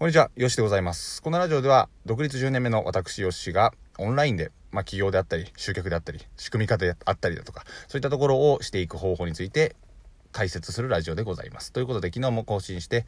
[0.00, 1.20] こんにちは、よしでございます。
[1.20, 9.76] このラジオでは、独立10年目の私よしが、オンラインで、まあ、企業であったり、集客であったり、仕組み方であったりだとか、そういったところをしていく方法について、
[10.32, 11.70] 解説するラジオでございます。
[11.70, 13.04] ということで、昨日も更新して、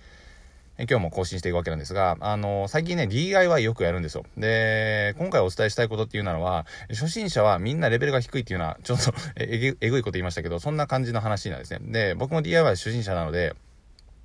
[0.77, 4.27] え今日も更新していくわけなんですが、あの、最近ね、DIY よくやるんですよ。
[4.37, 11.79] で、今回お伝えしたいことっていうのは、初心者はみんなレベルが低いっていうのは、ちょっと えぐえぐいこと言いましたけど、そんな感じの話なんですね。
[11.85, 13.54] で、僕も DIY 初心者なので、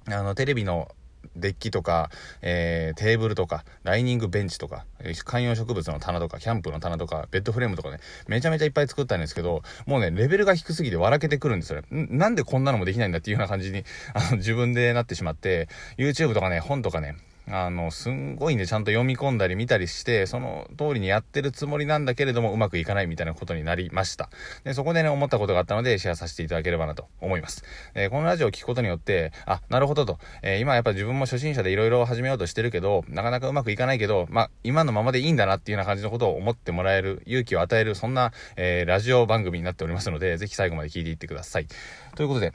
[0.09, 0.93] あの、テレビの
[1.35, 2.09] デッキとか、
[2.41, 4.85] えー、テーブルとか、ライニングベンチとか、
[5.23, 11.81] 観葉植物の棚とか、キャンプの棚とか、ベッドフレームとかね、めちゃめちゃいっぱい作ったんですけど、もうね、レベルが低すぎて笑けてくるんですよ。
[11.91, 13.83] なんでこんなのもできないんだっていうような感じに、
[14.13, 17.15] あの、自分でなってしまって、YouTube とかね、本とかね、
[17.49, 24.29] あの、すんごいね、ちゃんと読み込んだり見たりして、その通りにやってるつもりなんだけれども、うまくいかないみたいなことになりました。
[24.65, 27.63] で、そこでね、思ったことがあったので、シェアさせていただければなと思います。
[27.95, 30.19] えーこのラジオを聞くことによって、あ、なるほどと。
[30.41, 41.67] えー今やっぱ自分も初心者でいろいろ始めようとしてるけど、なかなかうまくいかないけど、まあ、今のままでいいんだなっていうような感じのことを思ってもらえる、勇気を与える、そんな、えーラジオ番組になっておりますので、ぜひ最後まで聞いていってください。
[42.15, 42.51] ということで、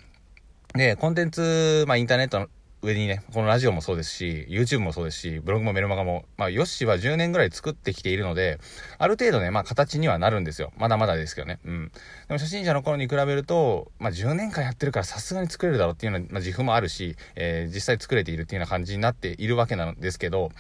[0.75, 2.48] で、コンテンツ、まあ、インターネットの
[2.83, 8.58] 上にね、このラジオもそうですし、YouTube もそうですし、ブログもメルマガも、まあ、ヨッシーは10年ぐらい作ってきているので、
[8.98, 10.72] ある程度ね、まあ、形にはなるんですよ。
[10.77, 11.60] まだまだですけどね。
[11.64, 11.92] うん。
[12.27, 20.50] でも初心者の頃に比べると、まあ、10年間やってるからさすがに作れるだろうっていうのは、まあ、自負もあるし、えー実際作れているっていうような感じになっているわけなんですけど、やっ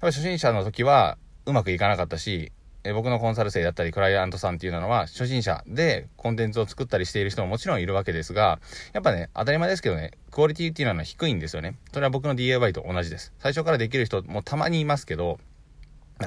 [0.00, 2.52] ぱ初心者の時は、うまくいかなかったし、
[2.86, 8.60] え僕のコンサル生だったり、クライアントさんっていうのは、初心者でコンテンツを作ったりしている人ももちろんいるわけですが、
[8.92, 11.74] やっぱね、当たり前ですけどね、クオリティっていうのは低いんですよね。
[11.92, 13.32] それは僕の DIY と同じです。
[13.40, 15.40] 最初からできる人もたまにいますけど、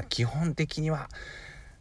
[0.09, 1.09] 基本的には、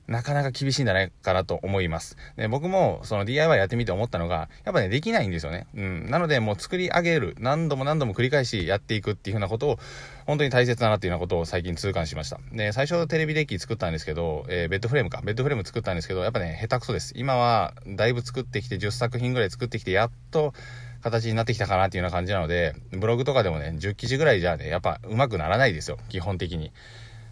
[0.09, 2.17] なかなか厳しいんじゃないかなと思います。
[2.37, 5.67] で僕もその DIY やってみて思ったのが、やっぱね、できないんですよね。
[5.75, 6.11] うん。
[6.11, 9.79] なので、もう作り上げる、何度も何度も繰り返しやっていくっていうふうなことを、
[10.27, 12.41] 本当に大切だなっていうようなことを最近痛感しました。
[12.53, 15.20] で、最初テレビデッキ作ったんですけど、えーベッドフレームか。
[15.23, 17.12] ベッドフレーム作ったんですけど、やっぱね、下手くそです。
[17.17, 20.55] 今は、だいぶ作ってきて、10作品ぐらい作ってきて、やっと、
[21.02, 25.98] 形になってきたかなっていうような感じなので、ブログとかでもね、10記事ぐらいじゃね、やっぱ上手くならないですよ。
[26.08, 26.73] 基本的に。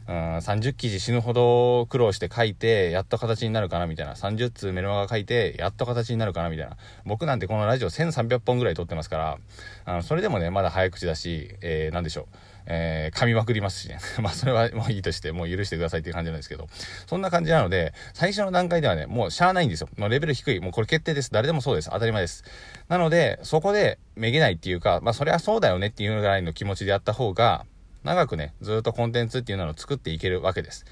[0.09, 4.15] うん、30記事死ぬほど苦労して書いて、やっと形になるかなみたいな。
[4.15, 6.77] 30通メルマガ書いて、やっと形になるかなみたいな。
[7.05, 9.39] 僕なんてこのラジオ1300本ぐらい撮ってますから、
[9.85, 12.37] あの、それでもね、まだ早口だし、えー、なんでしょう。
[12.67, 13.99] えー、噛みまくりますしね。
[14.21, 16.69] まあ、それはもういいとして、もう許してくださいっていう感じなんですけど、
[17.07, 19.89] そんな感じなので、最初の段階ではね、もうしゃあないんですよ。
[19.97, 20.61] もうレベル低い。
[20.61, 21.33] もうこれ決定です。
[21.33, 21.91] 誰でもそうです。
[21.91, 22.45] 当たり前です。
[22.89, 27.65] なので、そこでめげないっていうか、まあ、それはそうだよねっていうぐらいの気持ちでやった方が、
[28.07, 30.87] 長くね、ずっとコンテンツっていうのを作っていけるわけです。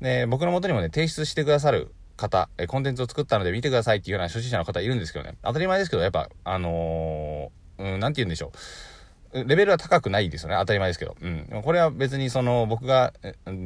[0.00, 8.50] で、僕の元にもね、提出してくださる方、えコンテンツを作ったので見てくださいっていうような初心者の方いるんですけどね、当たり前ですけど、やっぱ、あのーうん、なんて言うんでしょ
[9.32, 9.44] う。
[9.44, 10.56] レベルは高くないですよね。
[10.58, 11.14] 当たり前ですけど。
[11.20, 11.62] うん。
[11.62, 13.12] これは別にその僕が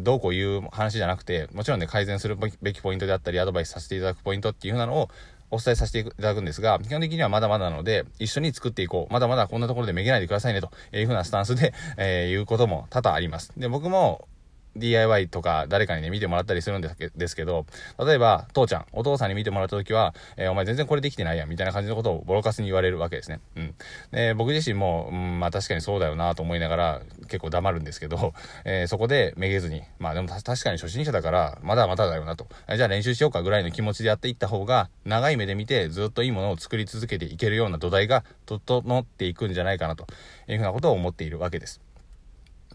[0.03, 5.09] どうこう言う話じゃなくて、もちろんね、改善するべきポイントであったり、アドバイスさせていただくポイントっていう風なのを
[5.51, 9.13] お伝えさせていただくんですが、基本的にはまだまだなので、一緒に作っていこう。
[9.13, 13.53] まだまだこんなところでめげないでくださいね、というふうなスタンスで、えー言うことも多々あります。
[13.57, 14.29] で、僕も、
[14.77, 17.67] DIY とか誰かにね、見てもらったりするんですけど、
[17.99, 23.41] 例えば、父ちゃん、お父さんに見てもらった時は、えーお前全然これできてないやん、みたいな感じのことをボロカスに言われるわけですね。
[23.57, 23.75] うん。
[24.13, 32.47] で、僕自身も、うん、まあ確かにそうだよなと思いながら、結構黙るんですけど、 えーそこでめげずに、まあでも確かに初心者だから、まだまだだよなと。
[32.69, 40.07] えじゃあ練習しようかぐらいの気持ちでやっていった方が、長い目で見てずっといいものを作り続けていけるような土台が整っていくんじゃないかなと
[40.49, 41.81] いうふうなことを思っているわけです。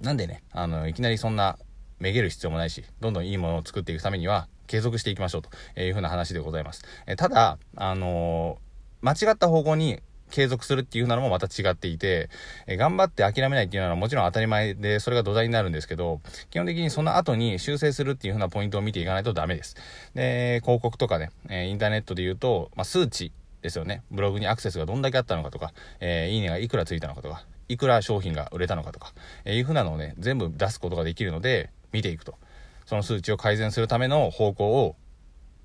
[0.01, 1.57] なんでね、あの、いきなりそんな、
[1.99, 6.83] めげる必要もないし、どんどんいいものを作っていくためには、継続していきましょうというふうな話でございます。
[7.07, 8.65] えただ、あのー
[9.01, 10.01] 間違った方向に
[10.31, 12.29] 継続するっていうのもまた違っていて、
[12.65, 19.75] え頑張って諦めないっていうのはもちろん当たり前で、それが土台になるんですけど、基本的にその後に修正するっていうふうなポイントを見ていかないとダメです。
[20.15, 23.31] で、広告とかね、えーインターネットで言うと、まあ、数値
[23.61, 24.01] ですよね。
[24.09, 29.13] ブログにアクセスがどんだけあったのかとか、えーいいねがいくらついたのかとか、いくら商品が売れたのかとか、
[29.43, 32.35] えーいうふうなのをね、全部出すことができるので、見ていくと。
[32.85, 34.95] その数値を改善するための方向を、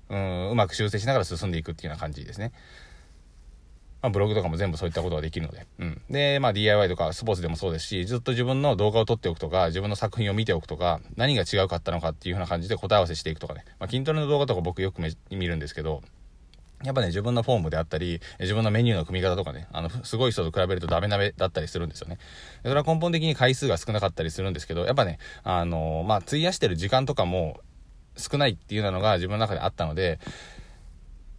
[0.09, 2.51] うん、うまく修正しながら進んでいくっていうような感じですね。
[4.01, 5.67] まあ、ブログとかも全部そういったことができるので。
[5.79, 6.01] うん。
[6.09, 13.63] で、まあ DIY とかスポーツでもそうですし、ずっと自分の動画を撮っておくとか、自分の作品を見ておくとか、何が違うかったのかっていうふうな感じで答え合わせしていくとかね。
[13.79, 16.01] まあ、筋トレの動画とか僕よく見るんですけど、
[16.83, 22.17] やっぱね、自分のフォームであったり、自分のメニューの組み方とかね、あの、すごい人と比べるとダメダメだったりするんですよね。
[22.63, 27.59] それは根本的に回数が少なかったりするんですけど、やっぱね、あのまあ、費やしてる時間とかも
[28.17, 30.19] 少ないっていうのが自分の中であったので、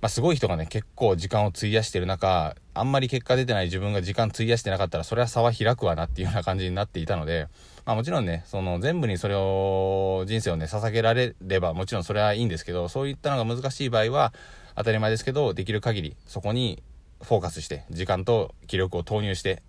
[0.03, 7.47] まあ、すごい人がね、結構時間を費やしてる中、あんまり結果出てない自分が時間費やしてなかったら、それは差は開くわなっていうような感じになっていたので、
[7.85, 14.33] まあもちろんね、その全部にそれを、人生をね、捧げられれば、もちろんそれはいいんですけど、そういったのが難しい場合は、
[14.77, 16.83] 当たり前ですけど、できる限り、そこに
[17.23, 19.63] フォーカスして、時間と気力を投入して、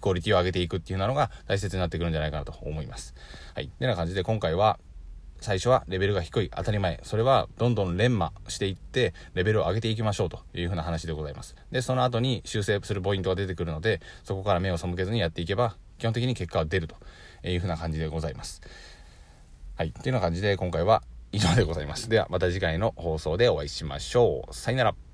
[0.00, 3.14] クオリティを上げていくっていうのが大切になってくるんじゃないかなと思います。
[3.54, 3.68] はい。
[3.68, 4.78] てな感じで今回は、
[5.40, 16.96] 最初はレベルが低い当たり前それはどんどん連磨していってレベルを上げていきましょうというふうな話でございますでその後に修正するポイントが出てくるのでそこから目を背けずにやっていけば基本的に結果は出ると
[17.44, 18.60] いうふうな感じでございます
[19.76, 22.08] はいというような感じで今回は以上でございます。
[22.08, 24.54] ではまた次回の放送でお会いしましょう。
[24.54, 25.07] さよなら。